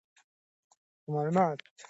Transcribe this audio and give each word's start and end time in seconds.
معلومات 1.13 1.41
ورکول 1.51 1.65
کېږي. 1.67 1.77